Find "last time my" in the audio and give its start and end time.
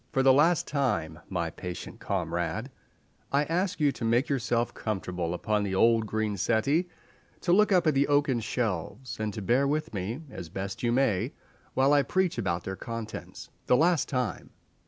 0.33-1.51